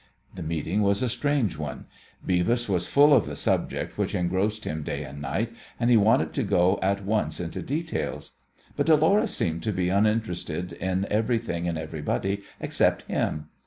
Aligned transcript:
The 0.33 0.41
meeting 0.41 0.81
was 0.81 1.03
a 1.03 1.09
strange 1.09 1.59
one. 1.59 1.85
Beavis 2.25 2.67
was 2.67 2.87
full 2.87 3.13
of 3.13 3.27
the 3.27 3.35
subject 3.35 3.99
which 3.99 4.15
engrossed 4.15 4.65
him 4.65 4.81
day 4.81 5.03
and 5.03 5.21
night, 5.21 5.53
and 5.79 5.91
he 5.91 5.95
wanted 5.97 6.33
to 6.33 6.41
go 6.43 6.79
at 6.81 7.05
once 7.05 7.39
into 7.39 7.61
details, 7.61 8.31
but 8.75 8.87
Dolores 8.87 9.31
seemed 9.35 9.61
to 9.61 9.71
be 9.71 9.89
uninterested 9.89 10.73
in 10.73 11.05
everything 11.11 11.67
and 11.67 11.77
everybody 11.77 12.41
except 12.59 13.03
him. 13.03 13.49